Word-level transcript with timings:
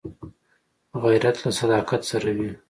غیرت 1.03 1.37
له 1.43 1.49
صداقت 1.59 2.01
سره 2.11 2.29
وي 2.37 2.51